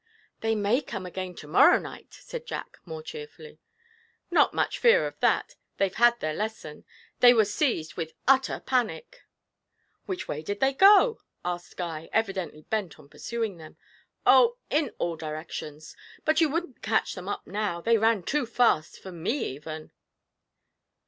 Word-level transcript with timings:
'They 0.39 0.55
may 0.55 0.81
come 0.81 1.05
again 1.05 1.35
to 1.35 1.45
morrow 1.45 1.77
night,' 1.77 2.15
said 2.19 2.47
Jack, 2.47 2.79
more 2.85 3.03
cheerfully. 3.03 3.59
'Not 4.31 4.51
much 4.51 4.79
fear 4.79 5.05
of 5.05 5.19
that 5.19 5.53
they've 5.77 5.93
had 5.93 6.19
their 6.19 6.33
lesson. 6.33 6.85
They 7.19 7.35
were 7.35 7.45
seized 7.45 7.93
with 7.93 8.15
utter 8.27 8.59
panic.' 8.59 9.21
'Which 10.07 10.27
way 10.27 10.41
did 10.41 10.59
they 10.59 10.73
go?' 10.73 11.19
asked 11.45 11.77
Guy, 11.77 12.09
evidently 12.11 12.63
bent 12.63 12.97
on 12.97 13.09
pursuing 13.09 13.57
them. 13.57 13.77
'Oh, 14.25 14.57
in 14.71 14.89
all 14.97 15.17
directions. 15.17 15.95
But 16.25 16.41
you 16.41 16.49
wouldn't 16.49 16.81
catch 16.81 17.13
them 17.13 17.29
up 17.29 17.45
now; 17.45 17.79
they 17.79 17.99
ran 17.99 18.23
too 18.23 18.47
fast 18.47 18.97
for 18.97 19.11
me 19.11 19.37
even!' 19.53 19.91